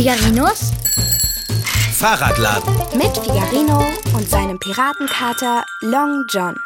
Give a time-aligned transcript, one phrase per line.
[0.00, 0.72] Figarinos
[1.92, 2.74] Fahrradladen.
[2.96, 3.84] mit Figarino
[4.16, 6.56] und seinem Piratenkater Long John.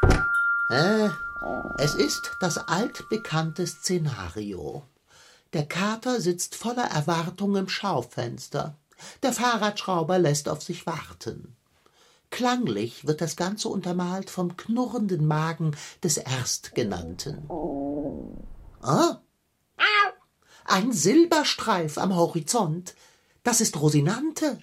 [0.68, 1.08] Äh,
[1.78, 4.84] es ist das altbekannte Szenario.
[5.52, 8.76] Der Kater sitzt voller Erwartung im Schaufenster.
[9.24, 11.56] Der Fahrradschrauber lässt auf sich warten.
[12.30, 17.48] Klanglich wird das Ganze untermalt vom knurrenden Magen des Erstgenannten.
[18.80, 19.16] Ah?
[20.66, 22.94] Ein Silberstreif am Horizont.
[23.44, 24.58] Das ist Rosinante.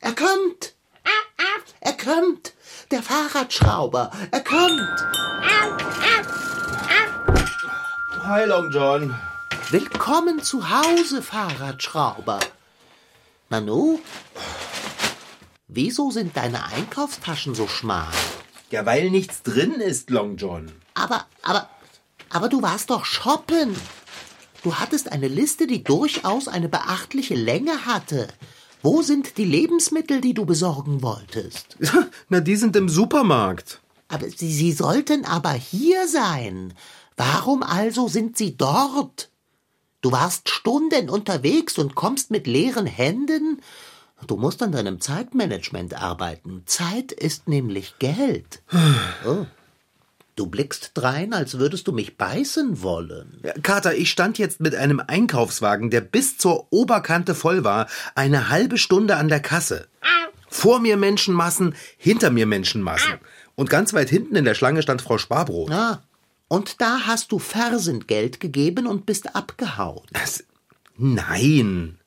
[0.00, 0.74] Er kommt.
[1.78, 2.52] Er kommt.
[2.90, 4.10] Der Fahrradschrauber.
[4.32, 5.06] Er kommt.
[8.24, 9.14] Hi, Long John.
[9.70, 12.40] Willkommen zu Hause, Fahrradschrauber.
[13.50, 14.00] Nanu?
[15.68, 18.08] Wieso sind deine Einkaufstaschen so schmal?
[18.72, 20.72] Ja, weil nichts drin ist, Long John.
[20.94, 21.68] Aber, aber,
[22.30, 23.76] aber du warst doch shoppen.
[24.64, 28.28] Du hattest eine Liste, die durchaus eine beachtliche Länge hatte.
[28.82, 31.76] Wo sind die Lebensmittel, die du besorgen wolltest?
[32.30, 33.80] Na, die sind im Supermarkt.
[34.08, 36.72] Aber sie, sie sollten aber hier sein.
[37.18, 39.28] Warum also sind sie dort?
[40.00, 43.60] Du warst Stunden unterwegs und kommst mit leeren Händen?
[44.26, 46.62] Du musst an deinem Zeitmanagement arbeiten.
[46.64, 48.62] Zeit ist nämlich Geld.
[49.26, 49.44] Oh.
[50.36, 53.40] Du blickst drein, als würdest du mich beißen wollen.
[53.44, 58.48] Ja, Kater, ich stand jetzt mit einem Einkaufswagen, der bis zur Oberkante voll war, eine
[58.48, 59.86] halbe Stunde an der Kasse.
[60.48, 63.14] Vor mir Menschenmassen, hinter mir Menschenmassen.
[63.54, 65.70] Und ganz weit hinten in der Schlange stand Frau Sparbrot.
[65.70, 66.02] Ah,
[66.48, 70.04] und da hast du Fersengeld gegeben und bist abgehauen.
[70.12, 70.44] Das,
[70.96, 71.98] nein.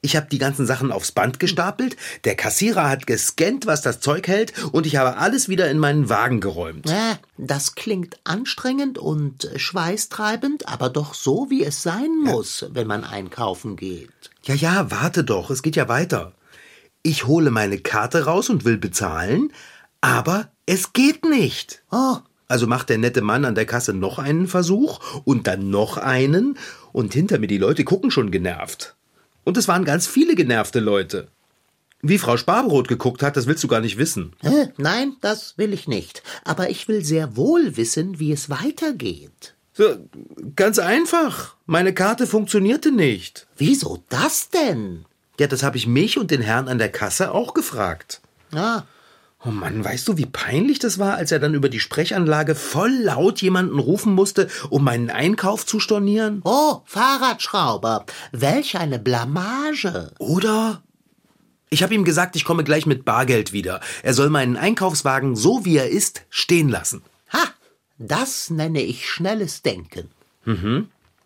[0.00, 4.28] Ich habe die ganzen Sachen aufs Band gestapelt, der Kassierer hat gescannt, was das Zeug
[4.28, 6.88] hält, und ich habe alles wieder in meinen Wagen geräumt.
[6.88, 13.04] Äh, das klingt anstrengend und schweißtreibend, aber doch so, wie es sein muss, wenn man
[13.04, 14.10] einkaufen geht.
[14.44, 16.32] Ja, ja, warte doch, es geht ja weiter.
[17.02, 19.52] Ich hole meine Karte raus und will bezahlen,
[20.00, 21.82] aber es geht nicht.
[21.90, 22.16] Oh,
[22.48, 26.58] Also macht der nette Mann an der Kasse noch einen Versuch und dann noch einen
[26.92, 28.94] und hinter mir die Leute gucken schon genervt.
[29.44, 31.28] Und es waren ganz viele genervte Leute.
[32.00, 34.32] Wie Frau Sparbrot geguckt hat, das willst du gar nicht wissen.
[34.42, 36.22] äh, nein, das will ich nicht.
[36.44, 39.54] Aber ich will sehr wohl wissen, wie es weitergeht.
[39.72, 39.96] So,
[40.56, 41.54] ganz einfach.
[41.66, 43.46] Meine Karte funktionierte nicht.
[43.56, 45.04] Wieso das denn?
[45.38, 48.20] Ja, das habe ich mich und den Herrn an der Kasse auch gefragt.
[48.52, 48.82] Ah,
[49.44, 52.92] Oh Mann, weißt du, wie peinlich das war, als er dann über die Sprechanlage voll
[52.92, 56.42] laut jemanden rufen musste, um meinen Einkauf zu stornieren?
[56.44, 60.12] oh, Fahrradschrauber, welch eine Blamage.
[60.18, 60.82] Oder?
[61.70, 63.80] Ich habe ihm gesagt, ich komme gleich mit Bargeld wieder.
[64.02, 67.02] Er soll meinen Einkaufswagen so wie er ist stehen lassen.
[67.32, 67.42] Ha,
[67.98, 70.10] das nenne ich schnelles Denken.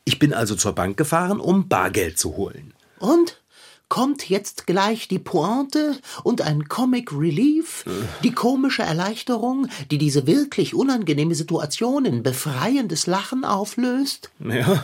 [0.04, 2.72] Ich bin also zur Bank gefahren, um Bargeld zu holen.
[2.98, 3.41] Und?
[3.88, 7.84] Kommt jetzt gleich die Pointe und ein Comic Relief,
[8.24, 14.30] die komische Erleichterung, die diese wirklich unangenehme Situation in befreiendes Lachen auflöst?
[14.41, 14.82] Ja,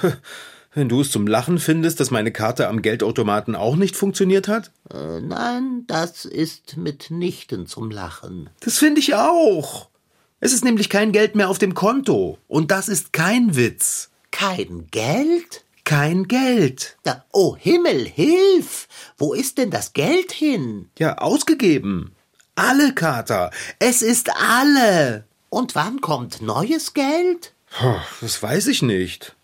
[0.75, 4.71] wenn du es zum Lachen findest, dass meine Karte am Geldautomaten auch nicht funktioniert hat?
[4.93, 8.51] Äh, nein, das ist mitnichten zum Lachen.
[8.61, 9.89] Das finde ich auch.
[10.39, 12.39] Es ist nämlich kein Geld mehr auf dem Konto.
[12.49, 14.11] Und das ist kein Witz.
[14.31, 15.65] Kein Geld?
[15.85, 16.97] Kein Geld.
[17.03, 18.89] Da, oh Himmel, hilf!
[19.19, 20.89] Wo ist denn das Geld hin?
[20.99, 22.15] Ja, ausgegeben.
[22.55, 23.51] Alle, Kater.
[23.79, 25.25] Es ist alle.
[25.49, 27.53] Und wann kommt neues Geld?
[28.21, 29.35] Das weiß ich nicht.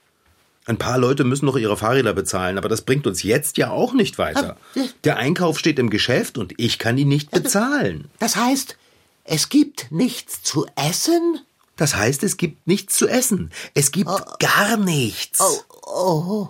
[0.66, 3.94] Ein paar Leute müssen noch ihre Fahrräder bezahlen, aber das bringt uns jetzt ja auch
[3.94, 4.58] nicht weiter.
[4.76, 4.80] Ah.
[5.04, 8.10] Der Einkauf steht im Geschäft und ich kann ihn nicht bezahlen.
[8.18, 8.76] Das heißt,
[9.24, 11.40] es gibt nichts zu essen?
[11.76, 13.50] Das heißt, es gibt nichts zu essen.
[13.72, 14.10] Es gibt
[14.40, 15.40] gar nichts.
[15.40, 16.48] Oh, oh.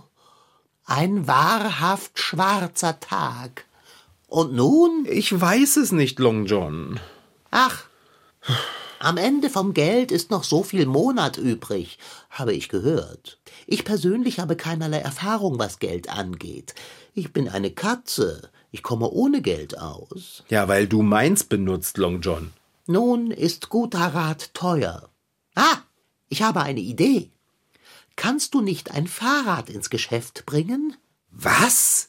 [0.85, 3.67] Ein wahrhaft schwarzer Tag.
[4.27, 5.07] Und nun?
[5.11, 6.99] Ich weiß es nicht, Long John.
[7.51, 7.85] Ach,
[9.01, 11.99] am Ende vom Geld ist noch so viel Monat übrig,
[12.31, 13.39] habe ich gehört.
[13.67, 16.75] Ich persönlich habe keinerlei Erfahrung, was Geld angeht.
[17.15, 18.51] Ich bin eine Katze.
[18.71, 20.43] Ich komme ohne Geld aus.
[20.49, 22.53] Ja, weil du meins benutzt, Long John.
[22.87, 25.09] Nun ist guter Rat teuer.
[25.55, 25.79] Ah,
[26.29, 27.31] ich habe eine Idee.
[28.19, 30.97] Kannst du nicht ein Fahrrad ins Geschäft bringen?
[31.31, 32.09] Was?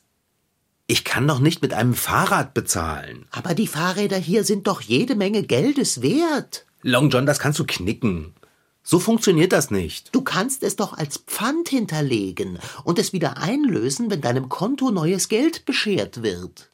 [0.88, 3.28] Ich kann doch nicht mit einem Fahrrad bezahlen.
[3.30, 6.66] Aber die Fahrräder hier sind doch jede Menge Geldes wert.
[6.82, 8.34] Long John, das kannst du knicken.
[8.82, 10.10] So funktioniert das nicht.
[10.16, 15.30] Du kannst es doch als Pfand hinterlegen und es wieder einlösen, wenn deinem Konto neues
[15.30, 16.72] Geld beschert wird.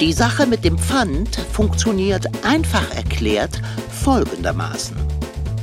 [0.00, 3.62] Die Sache mit dem Pfand funktioniert einfach erklärt
[4.02, 5.17] folgendermaßen.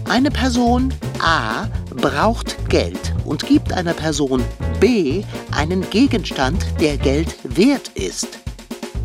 [0.08, 4.44] Eine Person A braucht Geld und gibt einer Person
[4.80, 8.28] B einen Gegenstand, der Geld wert ist.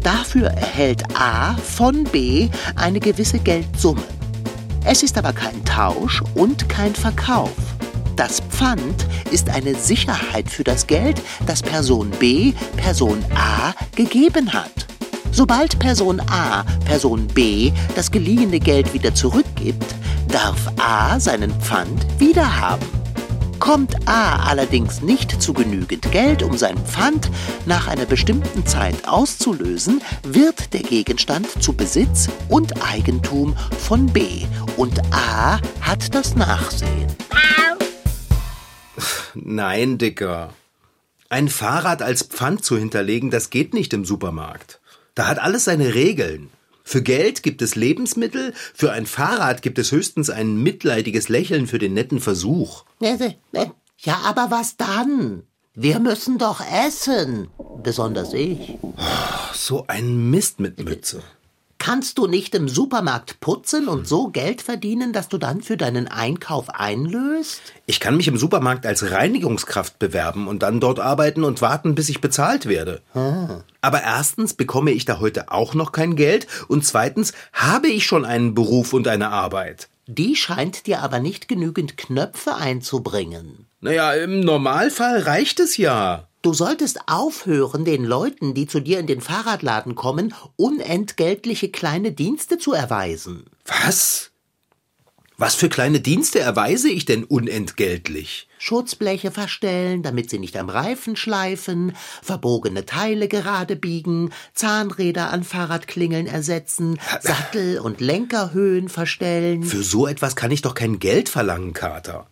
[0.02, 4.02] Dafür erhält A von B eine gewisse Geldsumme.
[4.84, 7.56] Es ist aber kein Tausch und kein Verkauf.
[8.16, 14.86] Das Pfand ist eine Sicherheit für das Geld, das Person B Person A gegeben hat.
[15.32, 19.94] Sobald Person A Person B das geliehene Geld wieder zurückgibt,
[20.30, 22.86] darf A seinen Pfand wiederhaben.
[23.58, 27.30] Kommt A allerdings nicht zu genügend Geld, um sein Pfand
[27.66, 34.46] nach einer bestimmten Zeit auszulösen, wird der Gegenstand zu Besitz und Eigentum von B
[34.76, 37.08] und A hat das Nachsehen.
[39.34, 40.54] Nein, Dicker.
[41.28, 44.80] Ein Fahrrad als Pfand zu hinterlegen, das geht nicht im Supermarkt.
[45.14, 46.50] Da hat alles seine Regeln.
[46.90, 51.78] Für Geld gibt es Lebensmittel, für ein Fahrrad gibt es höchstens ein mitleidiges Lächeln für
[51.78, 52.82] den netten Versuch.
[53.96, 55.44] Ja, aber was dann?
[55.72, 57.46] Wir müssen doch essen.
[57.80, 58.76] Besonders ich.
[59.54, 61.22] So ein Mist mit Mütze.
[61.80, 66.08] Kannst du nicht im Supermarkt putzen und so Geld verdienen, dass du dann für deinen
[66.08, 67.62] Einkauf einlöst?
[67.86, 72.10] Ich kann mich im Supermarkt als Reinigungskraft bewerben und dann dort arbeiten und warten, bis
[72.10, 73.00] ich bezahlt werde.
[73.80, 78.26] Aber erstens bekomme ich da heute auch noch kein Geld und zweitens habe ich schon
[78.26, 79.88] einen Beruf und eine Arbeit.
[80.06, 83.68] Die scheint dir aber nicht genügend Knöpfe einzubringen.
[83.80, 86.28] Naja, im Normalfall reicht es ja.
[86.42, 92.56] Du solltest aufhören, den Leuten, die zu dir in den Fahrradladen kommen, unentgeltliche kleine Dienste
[92.56, 93.44] zu erweisen.
[93.66, 94.30] Was?
[95.36, 98.48] Was für kleine Dienste erweise ich denn unentgeltlich?
[98.58, 106.26] Schutzbleche verstellen, damit sie nicht am Reifen schleifen, verbogene Teile gerade biegen, Zahnräder an Fahrradklingeln
[106.26, 109.62] ersetzen, Sattel- und Lenkerhöhen verstellen.
[109.62, 112.26] Für so etwas kann ich doch kein Geld verlangen, Kater.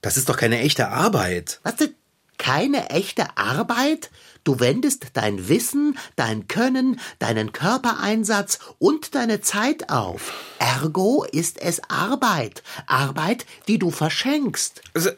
[0.00, 1.60] Das ist doch keine echte Arbeit.
[1.64, 1.94] Was denn?
[2.38, 4.10] Keine echte Arbeit?
[4.44, 10.32] Du wendest dein Wissen, dein Können, deinen Körpereinsatz und deine Zeit auf.
[10.58, 12.62] Ergo ist es Arbeit.
[12.86, 14.80] Arbeit, die du verschenkst.
[14.94, 15.10] Also,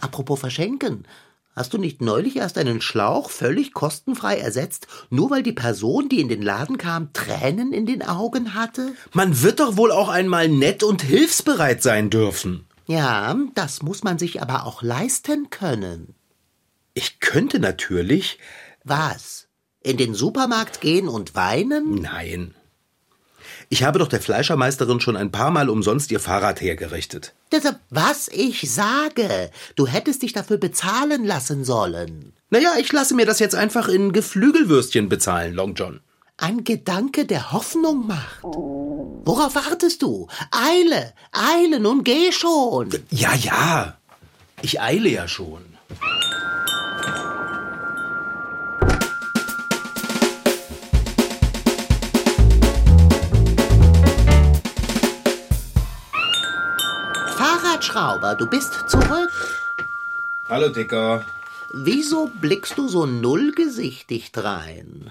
[0.00, 1.06] Apropos verschenken.
[1.56, 6.20] Hast du nicht neulich erst einen Schlauch völlig kostenfrei ersetzt, nur weil die Person, die
[6.20, 8.92] in den Laden kam, Tränen in den Augen hatte?
[9.12, 12.66] Man wird doch wohl auch einmal nett und hilfsbereit sein dürfen.
[12.86, 16.14] Ja, das muss man sich aber auch leisten können.
[16.94, 18.38] Ich könnte natürlich.
[18.84, 19.48] Was?
[19.82, 21.96] In den Supermarkt gehen und weinen?
[21.96, 22.54] Nein.
[23.68, 27.34] Ich habe doch der Fleischermeisterin schon ein paar Mal umsonst ihr Fahrrad hergerichtet.
[27.50, 29.50] Das, was ich sage.
[29.74, 32.32] Du hättest dich dafür bezahlen lassen sollen.
[32.50, 36.00] Naja, ich lasse mir das jetzt einfach in Geflügelwürstchen bezahlen, Long John.
[36.36, 38.42] Ein Gedanke, der Hoffnung macht.
[38.42, 40.28] Worauf wartest du?
[40.50, 42.90] Eile, eile, nun geh schon.
[43.10, 43.98] Ja, ja.
[44.62, 45.73] Ich eile ja schon.
[57.94, 59.30] Fahrradschrauber, du bist zurück.
[60.48, 61.24] Hallo, Dicker.
[61.72, 65.08] Wieso blickst du so nullgesichtig drein?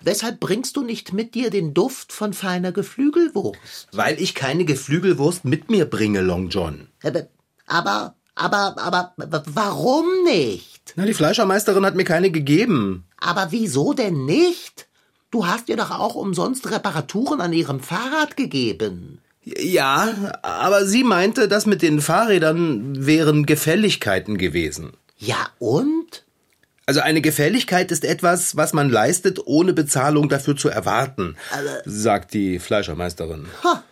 [0.00, 3.88] Weshalb bringst du nicht mit dir den Duft von feiner Geflügelwurst?
[3.92, 6.88] Weil ich keine Geflügelwurst mit mir bringe, Long John.
[7.02, 7.26] Aber,
[7.66, 10.94] aber, aber, aber, aber warum nicht?
[10.96, 13.04] Na, die Fleischermeisterin hat mir keine gegeben.
[13.18, 14.88] Aber wieso denn nicht?
[15.30, 19.20] Du hast ihr doch auch umsonst Reparaturen an ihrem Fahrrad gegeben.
[19.42, 24.92] Ja, aber sie meinte, das mit den Fahrrädern wären Gefälligkeiten gewesen.
[25.18, 26.24] Ja und?
[26.86, 31.36] Also eine Gefälligkeit ist etwas, was man leistet, ohne Bezahlung dafür zu erwarten,
[31.84, 33.46] sagt die Fleischermeisterin.
[33.62, 33.84] Ha,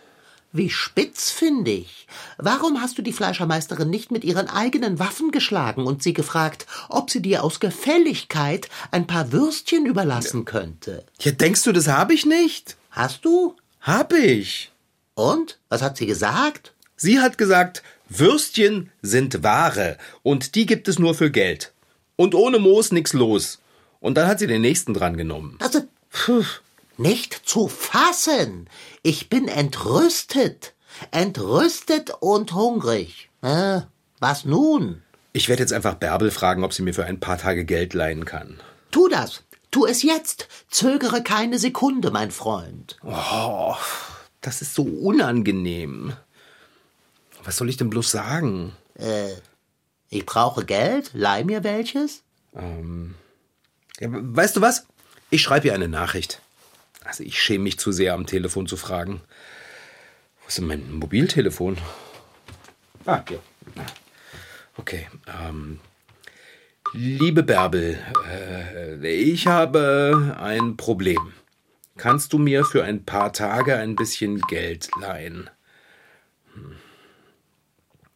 [0.51, 2.07] wie spitzfindig.
[2.37, 7.09] Warum hast du die Fleischermeisterin nicht mit ihren eigenen Waffen geschlagen und sie gefragt, ob
[7.09, 11.05] sie dir aus Gefälligkeit ein paar Würstchen überlassen könnte?
[11.21, 12.75] Ja, denkst du, das habe ich nicht?
[12.91, 13.55] Hast du?
[13.81, 14.71] Hab ich.
[15.19, 15.59] Und?
[15.67, 16.73] Was hat sie gesagt?
[16.95, 21.73] Sie hat gesagt, Würstchen sind Ware und die gibt es nur für Geld.
[22.15, 23.59] Und ohne Moos nix los.
[23.99, 25.57] Und dann hat sie den nächsten dran genommen.
[25.59, 26.61] Also, pf,
[26.97, 28.69] nicht zu fassen.
[29.03, 30.73] Ich bin entrüstet.
[31.11, 33.29] Entrüstet und hungrig.
[33.41, 33.81] Äh,
[34.19, 35.01] was nun?
[35.33, 38.25] Ich werde jetzt einfach Bärbel fragen, ob sie mir für ein paar Tage Geld leihen
[38.25, 38.59] kann.
[38.91, 39.43] Tu das.
[39.71, 40.47] Tu es jetzt.
[40.69, 42.97] Zögere keine Sekunde, mein Freund.
[43.03, 43.75] Oh,
[44.41, 46.13] das ist so unangenehm.
[47.43, 48.73] Was soll ich denn bloß sagen?
[50.09, 51.11] Ich brauche Geld.
[51.13, 52.23] Leih mir welches?
[52.53, 54.85] Ja, weißt du was?
[55.29, 56.41] Ich schreibe ihr eine Nachricht.
[57.03, 59.21] Also ich schäme mich zu sehr, am Telefon zu fragen.
[60.41, 61.77] Wo ist denn mein Mobiltelefon?
[63.05, 63.39] Ah, hier.
[64.77, 65.07] Okay.
[65.27, 65.79] Ähm,
[66.93, 71.33] Liebe Bärbel, äh, ich habe ein Problem.
[71.99, 75.49] Kannst du mir für ein paar Tage ein bisschen Geld leihen?
[76.53, 76.77] Hm.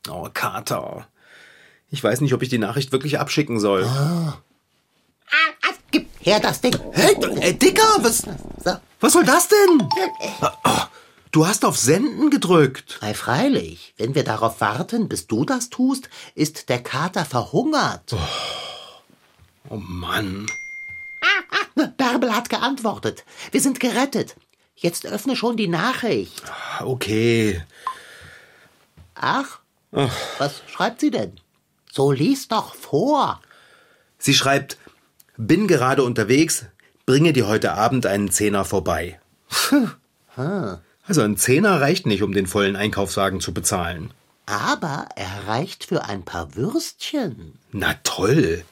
[0.10, 1.10] Oh, Kater.
[1.90, 3.84] Ich weiß nicht, ob ich die Nachricht wirklich abschicken soll.
[3.84, 4.38] Ah.
[5.92, 6.76] Gib her das Ding.
[6.94, 8.24] Hey, äh, Dicker, was,
[9.02, 9.88] was soll das denn?
[10.64, 10.82] Oh,
[11.32, 13.00] du hast auf Senden gedrückt.
[13.02, 13.94] Ei, freilich.
[13.98, 18.16] Wenn wir darauf warten, bis du das tust, ist der Kater verhungert.
[19.70, 20.48] Oh Mann.
[22.04, 23.24] Bärbel hat geantwortet.
[23.52, 24.36] Wir sind gerettet.
[24.76, 26.44] Jetzt öffne schon die Nachricht.
[26.82, 27.64] Okay.
[29.16, 29.60] Ach,
[29.92, 31.40] was schreibt sie denn?
[31.90, 33.40] So lies doch vor.
[34.18, 34.78] Sie schreibt,
[35.38, 36.66] bin gerade unterwegs,
[37.06, 39.20] bringe dir heute Abend einen Zehner vorbei.
[41.08, 44.12] Also ein Zehner reicht nicht, um den vollen Einkaufswagen zu bezahlen.
[44.46, 47.60] Aber er reicht für ein paar Würstchen.
[47.72, 48.66] Na toll.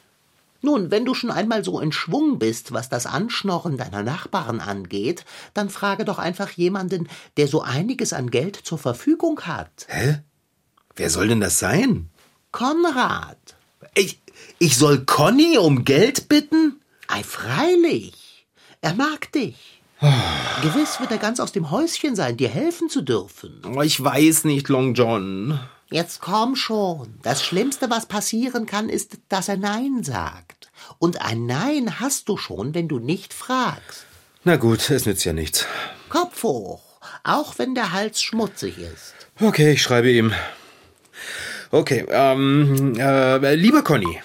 [0.62, 5.26] Nun, wenn du schon einmal so in Schwung bist, was das Anschnorren deiner Nachbarn angeht,
[5.54, 9.88] dann frage doch einfach jemanden, der so einiges an Geld zur Verfügung hat.
[9.88, 10.20] Hä?
[10.96, 12.10] Wer soll denn das sein?
[12.52, 13.38] Konrad.
[13.96, 14.20] Ich,
[14.60, 16.80] ich soll Conny um Geld bitten?
[17.08, 18.46] Ei, freilich.
[18.82, 19.82] Er mag dich.
[20.62, 23.62] Gewiss wird er ganz aus dem Häuschen sein, dir helfen zu dürfen.
[23.84, 25.60] Ich weiß nicht, Long John.
[25.92, 27.16] Jetzt komm schon.
[27.22, 30.72] Das Schlimmste, was passieren kann, ist, dass er Nein sagt.
[31.00, 34.06] Und ein Nein hast du schon, wenn du nicht fragst.
[34.46, 35.68] Na gut, es nützt ja nichts.
[36.08, 36.82] Kopf hoch,
[37.26, 39.14] auch wenn der Hals schmutzig ist.
[39.42, 40.34] Okay, ich schreibe ihm.
[41.72, 44.22] Okay, ähm, äh, lieber Conny,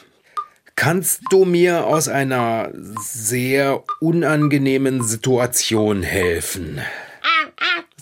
[0.76, 6.80] kannst du mir aus einer sehr unangenehmen Situation helfen?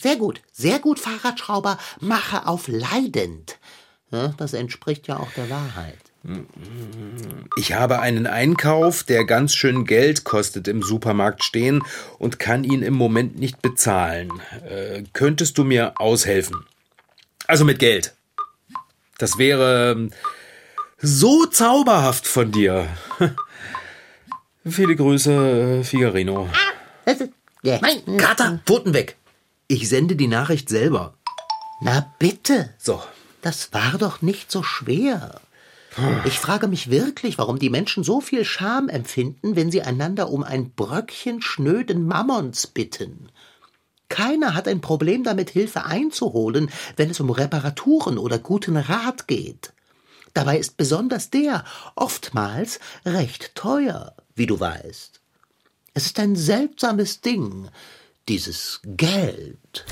[0.04, 1.78] Sehr gut, sehr gut, Fahrradschrauber.
[1.98, 3.56] Mache auf leidend.
[4.10, 5.96] Ja, das entspricht ja auch der Wahrheit.
[7.56, 11.82] Ich habe einen Einkauf, der ganz schön Geld kostet, im Supermarkt stehen
[12.18, 14.30] und kann ihn im Moment nicht bezahlen.
[14.68, 16.66] Äh, könntest du mir aushelfen?
[17.46, 18.12] Also mit Geld.
[19.16, 20.10] Das wäre ähm,
[20.98, 22.88] so zauberhaft von dir.
[24.66, 26.50] Viele Grüße, äh, Figarino.
[27.06, 27.32] Das ist-
[27.62, 27.78] Ja.
[27.80, 29.16] Mein Kater, Pfoten weg.
[29.66, 31.14] Ich sende die Nachricht selber.
[31.80, 33.02] Na bitte, So.
[33.42, 35.40] das war doch nicht so schwer.
[36.24, 40.42] Ich frage mich wirklich, warum die Menschen so viel Scham empfinden, wenn sie einander um
[40.42, 43.28] ein Bröckchen schnöden Mammons bitten.
[44.08, 49.72] Keiner hat ein Problem damit, Hilfe einzuholen, wenn es um Reparaturen oder guten Rat geht.
[50.34, 55.20] Dabei ist besonders der oftmals recht teuer, wie du weißt.
[55.94, 57.68] Es ist ein seltsames Ding,
[58.28, 59.84] dieses Geld.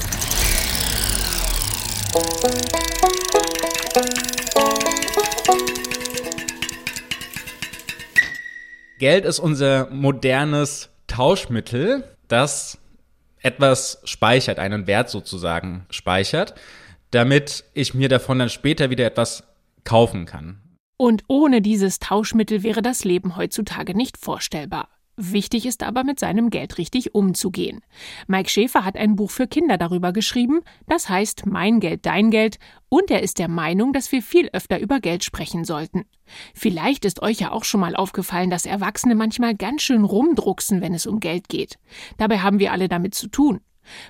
[8.98, 12.78] Geld ist unser modernes Tauschmittel, das
[13.40, 16.54] etwas speichert, einen Wert sozusagen speichert,
[17.10, 19.42] damit ich mir davon dann später wieder etwas
[19.84, 20.60] kaufen kann.
[20.96, 24.88] Und ohne dieses Tauschmittel wäre das Leben heutzutage nicht vorstellbar.
[25.16, 27.82] Wichtig ist aber, mit seinem Geld richtig umzugehen.
[28.28, 32.58] Mike Schäfer hat ein Buch für Kinder darüber geschrieben, das heißt Mein Geld, dein Geld,
[32.88, 36.04] und er ist der Meinung, dass wir viel öfter über Geld sprechen sollten.
[36.54, 40.94] Vielleicht ist euch ja auch schon mal aufgefallen, dass Erwachsene manchmal ganz schön rumdrucksen, wenn
[40.94, 41.78] es um Geld geht.
[42.16, 43.60] Dabei haben wir alle damit zu tun.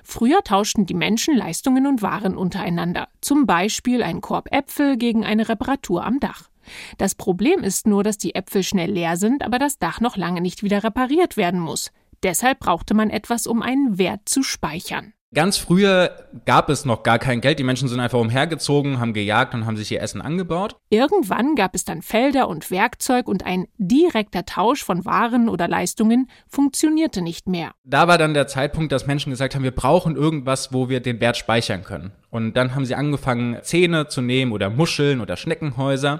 [0.03, 5.49] Früher tauschten die Menschen Leistungen und Waren untereinander, zum Beispiel ein Korb Äpfel gegen eine
[5.49, 6.49] Reparatur am Dach.
[6.97, 10.41] Das Problem ist nur, dass die Äpfel schnell leer sind, aber das Dach noch lange
[10.41, 11.91] nicht wieder repariert werden muss.
[12.23, 15.13] Deshalb brauchte man etwas, um einen Wert zu speichern.
[15.33, 17.57] Ganz früher gab es noch gar kein Geld.
[17.57, 20.75] Die Menschen sind einfach umhergezogen, haben gejagt und haben sich ihr Essen angebaut.
[20.91, 26.29] Irgendwann gab es dann Felder und Werkzeug und ein direkter Tausch von Waren oder Leistungen
[26.47, 27.71] funktionierte nicht mehr.
[27.83, 31.19] Da war dann der Zeitpunkt, dass Menschen gesagt haben, wir brauchen irgendwas, wo wir den
[31.19, 32.11] Wert speichern können.
[32.29, 36.19] Und dann haben sie angefangen, Zähne zu nehmen oder Muscheln oder Schneckenhäuser.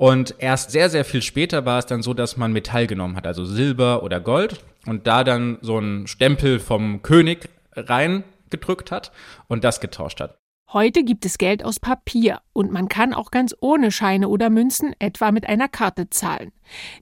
[0.00, 3.26] Und erst sehr, sehr viel später war es dann so, dass man Metall genommen hat,
[3.26, 9.12] also Silber oder Gold, und da dann so einen Stempel vom König reingedrückt hat
[9.46, 10.38] und das getauscht hat.
[10.72, 14.94] Heute gibt es Geld aus Papier und man kann auch ganz ohne Scheine oder Münzen
[15.00, 16.52] etwa mit einer Karte zahlen.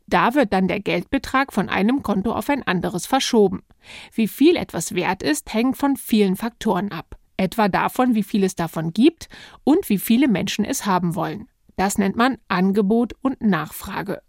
[0.09, 3.62] Da wird dann der Geldbetrag von einem Konto auf ein anderes verschoben.
[4.12, 7.14] Wie viel etwas wert ist, hängt von vielen Faktoren ab.
[7.37, 9.28] Etwa davon, wie viel es davon gibt
[9.62, 11.47] und wie viele Menschen es haben wollen.
[11.78, 14.20] Das nennt man Angebot und Nachfrage.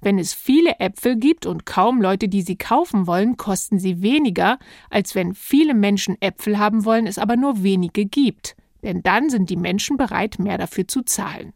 [0.00, 4.58] Wenn es viele Äpfel gibt und kaum Leute, die sie kaufen wollen, kosten sie weniger,
[4.88, 8.56] als wenn viele Menschen Äpfel haben wollen, es aber nur wenige gibt.
[8.82, 11.52] Denn dann sind die Menschen bereit, mehr dafür zu zahlen.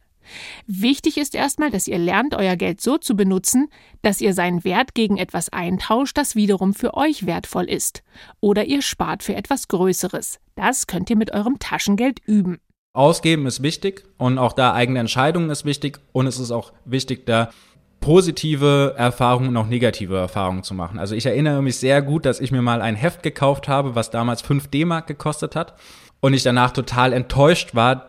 [0.67, 3.69] Wichtig ist erstmal, dass ihr lernt, euer Geld so zu benutzen,
[4.03, 8.03] dass ihr seinen Wert gegen etwas eintauscht, das wiederum für euch wertvoll ist.
[8.41, 10.39] Oder ihr spart für etwas Größeres.
[10.55, 12.59] Das könnt ihr mit eurem Taschengeld üben.
[12.93, 17.25] Ausgeben ist wichtig und auch da eigene Entscheidungen ist wichtig und es ist auch wichtig,
[17.25, 17.51] da
[18.01, 20.99] positive Erfahrungen und auch negative Erfahrungen zu machen.
[20.99, 24.11] Also ich erinnere mich sehr gut, dass ich mir mal ein Heft gekauft habe, was
[24.11, 25.75] damals 5 D-Mark gekostet hat
[26.21, 28.07] und ich danach total enttäuscht war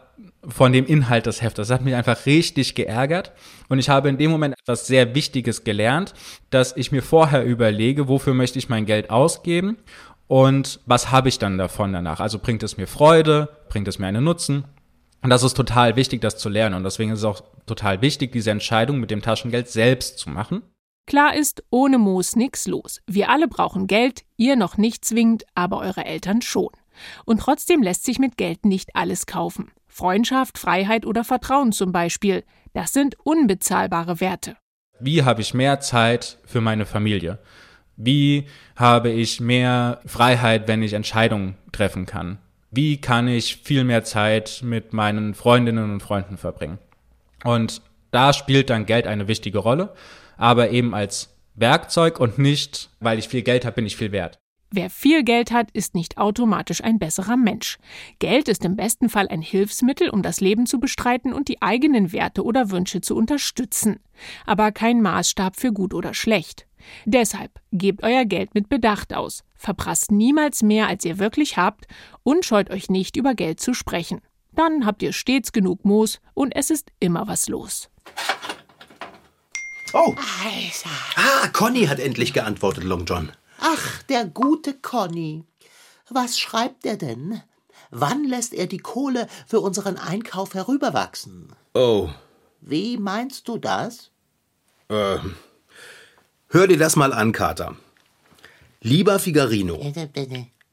[0.48, 1.68] von dem Inhalt des Heftes.
[1.68, 3.34] Das hat mich einfach richtig geärgert
[3.70, 6.16] und ich habe in dem Moment etwas sehr Wichtiges gelernt,
[6.50, 9.78] dass ich mir vorher überlege, wofür möchte ich mein Geld ausgeben
[10.32, 12.22] und was habe ich dann davon danach?
[12.22, 14.64] Also bringt es mir Freude, bringt es mir einen Nutzen?
[15.22, 16.76] Und das ist total wichtig, das zu lernen.
[16.76, 20.62] Und deswegen ist es auch total wichtig, diese Entscheidung mit dem Taschengeld selbst zu machen.
[21.06, 23.02] Klar ist, ohne Moos nix los.
[23.08, 26.70] Wir alle brauchen Geld, ihr noch nicht zwingend, aber eure Eltern schon.
[27.26, 29.74] Und trotzdem lässt sich mit Geld nicht alles kaufen.
[29.90, 34.56] Freundschaft, Freiheit oder Vertrauen zum Beispiel, das sind unbezahlbare Werte.
[34.98, 37.40] Wie habe ich mehr Zeit für meine Familie?
[38.04, 42.40] Wie habe ich mehr Freiheit, wenn ich Entscheidungen treffen kann?
[42.72, 46.80] Wie kann ich viel mehr Zeit mit meinen Freundinnen und Freunden verbringen?
[47.44, 49.94] Und da spielt dann Geld eine wichtige Rolle,
[50.38, 54.40] aber eben als Werkzeug und nicht, weil ich viel Geld habe, bin ich viel wert.
[54.74, 57.78] Wer viel Geld hat, ist nicht automatisch ein besserer Mensch.
[58.20, 62.14] Geld ist im besten Fall ein Hilfsmittel, um das Leben zu bestreiten und die eigenen
[62.14, 64.00] Werte oder Wünsche zu unterstützen,
[64.46, 66.68] aber kein Maßstab für gut oder schlecht.
[67.06, 71.86] Deshalb gebt euer Geld mit Bedacht aus, verprasst niemals mehr, als ihr wirklich habt
[72.24, 74.22] und scheut euch nicht, über Geld zu sprechen.
[74.54, 77.90] Dann habt ihr stets genug Moos und es ist immer was los.
[79.94, 80.16] Oh.
[81.16, 83.32] Ah, Conny hat endlich geantwortet, Long John.
[83.60, 85.44] Ach, der gute Conny.
[86.10, 87.42] Was schreibt er denn?
[87.90, 91.54] Wann lässt er die Kohle für unseren Einkauf herüberwachsen?
[91.74, 92.10] Oh.
[92.62, 94.12] Wie meinst du das?
[94.90, 95.36] Ähm.
[96.54, 97.78] Hör dir das mal an, Kater.
[98.82, 99.94] Lieber Figarino,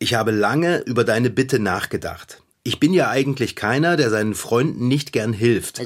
[0.00, 2.42] ich habe lange über deine Bitte nachgedacht.
[2.64, 5.80] Ich bin ja eigentlich keiner, der seinen Freunden nicht gern hilft.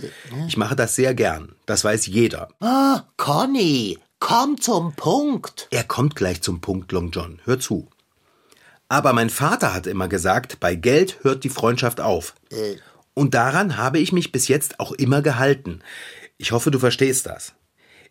[0.49, 1.55] Ich mache das sehr gern.
[1.67, 2.49] Das weiß jeder.
[2.61, 5.69] Oh, Conny, komm zum Punkt.
[5.71, 7.41] Er kommt gleich zum Punkt, Long John.
[7.45, 7.91] Hör zu.
[8.89, 12.35] Aber mein Vater hat immer gesagt, bei Geld hört die Freundschaft auf.
[12.51, 12.77] Äh.
[13.13, 15.81] Und daran habe ich mich bis jetzt auch immer gehalten.
[16.39, 17.53] Ich hoffe, du verstehst das.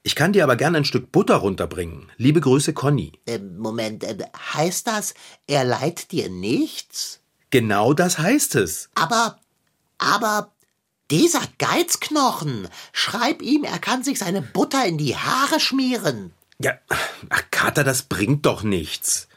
[0.04, 2.12] Ich kann dir aber gern ein Stück Butter runterbringen.
[2.18, 3.12] Liebe Grüße, Conny.
[3.28, 4.18] Äh, Moment, äh,
[4.54, 5.14] heißt das,
[5.48, 7.20] er leiht dir nichts?
[7.52, 8.90] Genau das heißt es.
[8.96, 9.38] Aber,
[10.00, 10.52] aber,
[11.12, 16.34] dieser Geizknochen, schreib ihm, er kann sich seine Butter in die Haare schmieren.
[16.58, 16.74] Ja,
[17.30, 19.28] ach, Kater, das bringt doch nichts.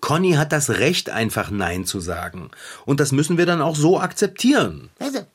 [0.00, 2.50] Conny hat das Recht, einfach Nein zu sagen.
[2.84, 4.90] Und das müssen wir dann auch so akzeptieren.
[5.00, 5.26] Also,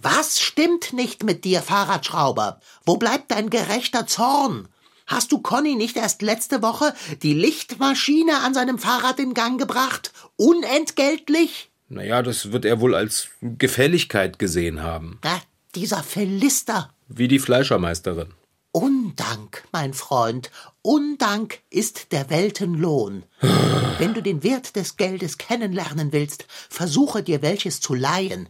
[0.00, 2.60] Was stimmt nicht mit dir, Fahrradschrauber?
[2.84, 4.68] Wo bleibt dein gerechter Zorn?
[5.06, 10.12] Hast du Conny nicht erst letzte Woche die Lichtmaschine an seinem Fahrrad in Gang gebracht?
[10.36, 11.70] Unentgeltlich?
[11.88, 15.18] Naja, das wird er wohl als Gefälligkeit gesehen haben.
[15.22, 15.40] Na,
[15.74, 16.90] dieser Philister.
[17.08, 18.34] Wie die Fleischermeisterin.
[18.72, 20.50] Undank, mein Freund,
[20.82, 23.22] Undank ist der Weltenlohn.
[23.98, 28.48] Wenn du den Wert des Geldes kennenlernen willst, versuche dir welches zu leihen.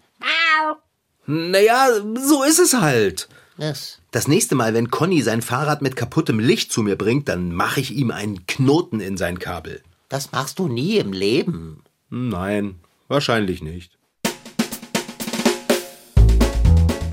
[1.26, 1.88] Naja,
[2.20, 3.28] so ist es halt.
[3.58, 7.52] Das, Das nächste Mal, wenn Conny sein Fahrrad mit kaputtem Licht zu mir bringt, dann
[7.52, 9.82] mache ich ihm einen Knoten in sein Kabel.
[10.08, 11.82] das machst du nie im Leben.
[12.10, 12.76] Nein,
[13.08, 13.92] wahrscheinlich nicht.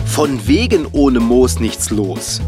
[0.06, 2.40] Von wegen ohne Moos nichts los.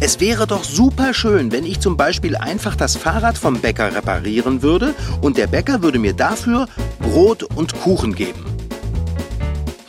[0.00, 4.62] Es wäre doch super schön, wenn ich zum Beispiel einfach das Fahrrad vom Bäcker reparieren
[4.62, 6.68] würde und der Bäcker würde mir dafür
[7.00, 8.44] Brot und Kuchen geben.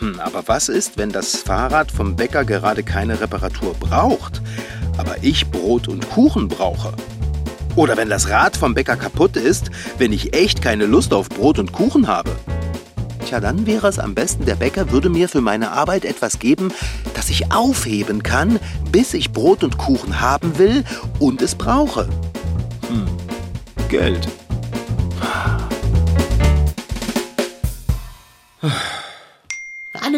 [0.10, 4.42] Hm, aber was ist, wenn das Fahrrad vom Bäcker gerade keine Reparatur braucht,
[4.98, 6.94] aber ich Brot und Kuchen brauche?
[7.76, 11.60] Oder wenn das Rad vom Bäcker kaputt ist, wenn ich echt keine Lust auf Brot
[11.60, 12.32] und Kuchen habe?
[13.26, 16.74] Tja, dann wäre es am besten, der Bäcker würde mir für meine Arbeit etwas geben,
[17.14, 18.60] das ich aufheben kann,
[18.92, 20.84] bis ich Brot und Kuchen haben will
[21.20, 22.10] und es brauche.
[22.88, 23.08] Hm,
[23.90, 24.28] Geld.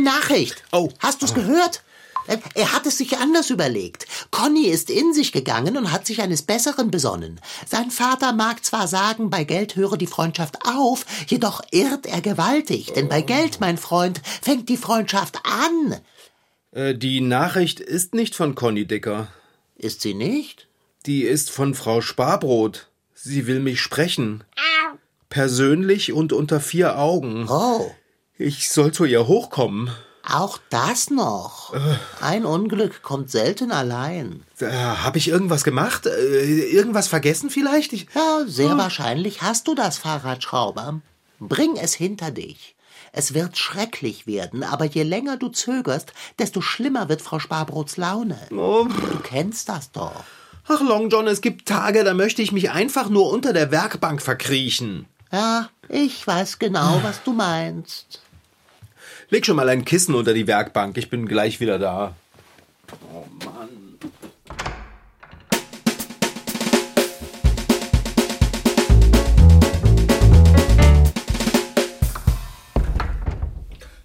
[0.02, 0.64] Eine Nachricht.
[0.72, 0.90] Oh.
[1.00, 1.84] Hast du's gehört?
[2.28, 4.06] Äh, Er hat es sich anders überlegt.
[4.32, 7.40] Conny ist in sich gegangen und hat sich eines Besseren besonnen.
[7.68, 12.94] Sein Vater mag zwar sagen, bei Geld höre die Freundschaft auf, jedoch irrt er gewaltig,
[12.94, 16.00] denn bei Geld, mein Freund, fängt die Freundschaft an.
[16.72, 19.28] Äh, die Nachricht ist nicht von Conny Dicker.
[19.76, 20.68] Ist sie nicht?
[21.06, 22.88] Die ist von Frau Sparbrot.
[23.14, 24.44] Sie will mich sprechen.
[25.30, 27.48] Persönlich und unter vier Augen.
[27.50, 27.92] Oh.
[28.42, 29.92] Ich soll zu ihr hochkommen.
[30.28, 31.74] Auch das noch.
[32.22, 34.44] Ein Unglück kommt selten allein.
[34.60, 36.06] Äh, Hab ich irgendwas gemacht?
[36.06, 37.94] Äh, irgendwas vergessen vielleicht?
[37.94, 41.02] Ich, Ja, sehr wahrscheinlich hast du das Fahrradschrauber.
[41.40, 42.76] Bring es hinter dich.
[43.14, 48.40] Es wird schrecklich werden, aber je länger du zögerst, desto schlimmer wird Frau Sparbrots Laune.
[48.50, 48.88] Du
[49.24, 50.24] kennst das doch.
[50.68, 54.22] ach, Long John, es gibt Tage, da möchte ich mich einfach nur unter der Werkbank
[54.22, 55.08] verkriechen.
[55.32, 58.22] Ja, ich weiß genau, was du meinst.
[59.34, 60.98] Leg schon mal ein Kissen unter die Werkbank.
[60.98, 62.14] Ich bin gleich wieder da.
[63.14, 63.98] Oh Mann.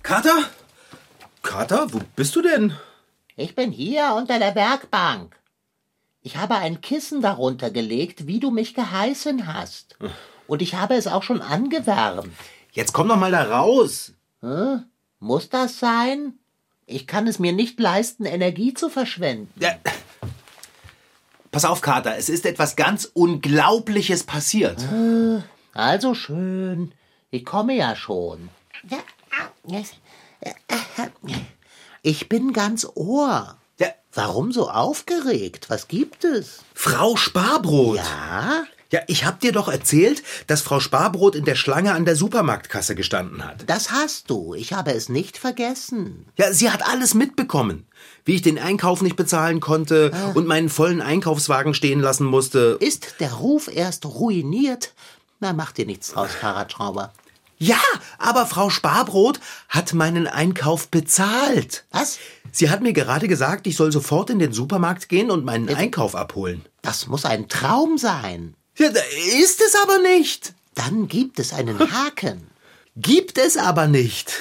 [0.04, 0.44] Kater?
[1.42, 2.76] Kater, wo bist du denn?
[3.34, 5.36] Ich bin hier unter der Werkbank.
[6.22, 9.98] Ich habe ein Kissen darunter gelegt, wie du mich geheißen hast.
[10.46, 12.30] Und ich habe es auch schon angewärmt.
[12.70, 14.12] Jetzt komm doch mal da raus.
[15.26, 16.34] Muss das sein?
[16.86, 19.52] Ich kann es mir nicht leisten, Energie zu verschwenden.
[19.58, 19.74] Ja.
[21.50, 24.80] Pass auf, Kater, es ist etwas ganz Unglaubliches passiert.
[25.72, 26.92] Also schön.
[27.30, 28.50] Ich komme ja schon.
[32.02, 33.58] Ich bin ganz Ohr.
[34.12, 35.68] Warum so aufgeregt?
[35.70, 36.60] Was gibt es?
[36.72, 37.96] Frau Sparbrot.
[37.96, 38.64] Ja?
[38.92, 42.94] Ja, ich hab dir doch erzählt, dass Frau Sparbrot in der Schlange an der Supermarktkasse
[42.94, 43.64] gestanden hat.
[43.68, 44.54] Das hast du.
[44.54, 46.26] Ich habe es nicht vergessen.
[46.36, 47.86] Ja, sie hat alles mitbekommen.
[48.24, 52.76] Wie ich den Einkauf nicht bezahlen konnte und meinen vollen Einkaufswagen stehen lassen musste.
[52.80, 54.92] Ist der Ruf erst ruiniert?
[55.40, 57.12] Na, mach dir nichts draus, Fahrradschrauber.
[57.58, 57.80] Ja,
[58.18, 61.84] aber Frau Sparbrot hat meinen Einkauf bezahlt.
[61.90, 62.18] Was?
[62.52, 66.14] Sie hat mir gerade gesagt, ich soll sofort in den Supermarkt gehen und meinen Einkauf
[66.14, 66.64] abholen.
[66.82, 68.54] Das muss ein Traum sein.
[68.78, 68.88] Ja,
[69.40, 70.52] ist es aber nicht.
[70.74, 72.46] Dann gibt es einen Haken.
[72.96, 74.32] Gibt es aber nicht.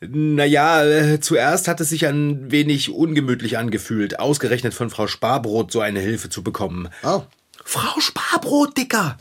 [0.00, 5.80] Naja, äh, zuerst hat es sich ein wenig ungemütlich angefühlt, ausgerechnet von Frau Sparbrot so
[5.80, 6.88] eine Hilfe zu bekommen.
[7.02, 7.22] Oh.
[7.64, 9.16] Frau Sparbrot, Dicker!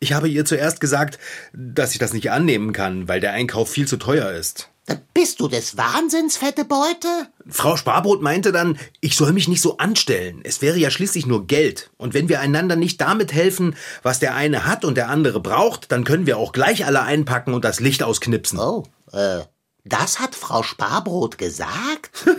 [0.00, 1.18] Ich habe ihr zuerst gesagt,
[1.52, 4.68] dass ich das nicht annehmen kann, weil der Einkauf viel zu teuer ist.
[5.14, 7.28] Bist du des Wahnsinns, fette Beute?
[7.48, 10.40] Frau Sparbrot meinte dann, ich soll mich nicht so anstellen.
[10.44, 11.90] Es wäre ja schließlich nur Geld.
[11.96, 15.92] Und wenn wir einander nicht damit helfen, was der eine hat und der andere braucht,
[15.92, 18.58] dann können wir auch gleich alle einpacken und das Licht ausknipsen.
[18.58, 19.40] Oh, äh,
[19.84, 22.26] das hat Frau Sparbrot gesagt?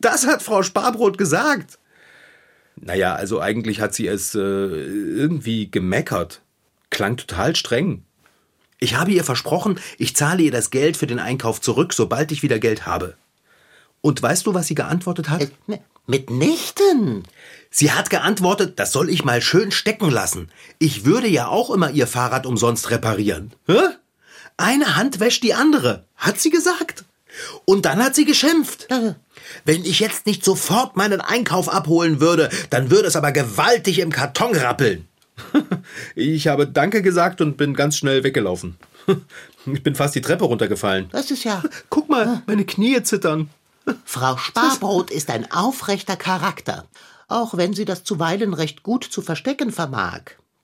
[0.00, 1.78] Das hat Frau Sparbrot gesagt.
[2.76, 6.40] Naja, also eigentlich hat sie es äh, irgendwie gemeckert.
[6.88, 8.04] Klang total streng.
[8.80, 12.42] Ich habe ihr versprochen, ich zahle ihr das Geld für den Einkauf zurück, sobald ich
[12.42, 13.14] wieder Geld habe.
[14.00, 15.50] Und weißt du, was sie geantwortet hat?
[16.06, 17.22] Mitnichten.
[17.70, 20.50] Sie hat geantwortet, das soll ich mal schön stecken lassen.
[20.78, 23.52] Ich würde ja auch immer ihr Fahrrad umsonst reparieren.
[23.66, 23.78] Hä?
[24.56, 27.04] Eine Hand wäscht die andere, hat sie gesagt.
[27.64, 28.88] Und dann hat sie geschimpft.
[29.64, 34.10] Wenn ich jetzt nicht sofort meinen Einkauf abholen würde, dann würde es aber gewaltig im
[34.10, 35.06] Karton rappeln.
[36.14, 38.76] Ich habe Danke gesagt und bin ganz schnell weggelaufen.
[39.66, 41.10] Ich bin fast die Treppe runtergefallen.
[41.12, 41.62] Das ist ja.
[41.90, 43.50] Guck mal, meine Knie zittern.
[44.06, 46.86] Frau Sparbrot ist ein aufrechter Charakter,
[47.28, 50.22] auch wenn sie das zuweilen recht gut zu verstecken vermag.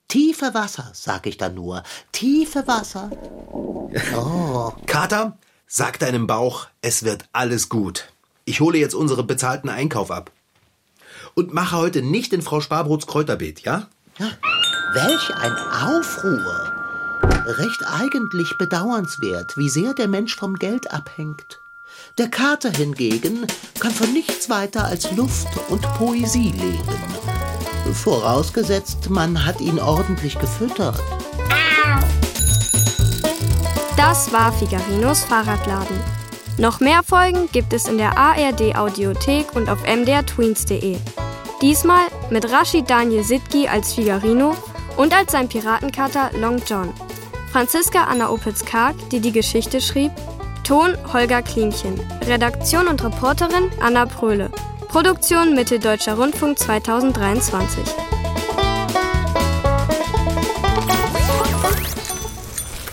[0.08, 1.82] Tiefe Wasser, sag ich da nur.
[2.12, 3.10] Tiefe Wasser.
[4.86, 5.36] Kater,
[5.66, 8.08] sag deinem Bauch, es wird alles gut.
[8.44, 10.30] Ich hole jetzt unseren bezahlten Einkauf ab.
[11.34, 13.88] Und mache heute nicht in Frau Sparbrots Kräuterbeet, ja?
[14.18, 16.72] Welch ein Aufruhr.
[17.46, 21.60] Recht eigentlich bedauernswert, wie sehr der Mensch vom Geld abhängt.
[22.16, 23.46] Der Kater hingegen
[23.78, 27.92] kann von nichts weiter als Luft und Poesie leben.
[27.92, 30.98] Vorausgesetzt, man hat ihn ordentlich gefüttert.
[33.98, 36.00] Das war Figarinos Fahrradladen.
[36.56, 40.96] Noch mehr Folgen gibt es in der ARD Audiothek und auf mdrtweens.de.
[41.62, 44.54] Diesmal mit Rashid Daniel Sitki als Figarino
[44.96, 46.92] und als sein Piratenkater Long John.
[47.50, 50.12] Franziska Anna Opitz-Karg, die die Geschichte schrieb.
[50.64, 51.98] Ton Holger Klimchen.
[52.26, 54.50] Redaktion und Reporterin Anna Pröhle.
[54.88, 57.84] Produktion Mitteldeutscher Rundfunk 2023.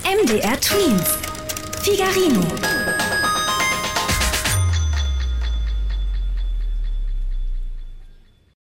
[0.06, 1.18] MDR Twins.
[1.82, 2.73] Figarino.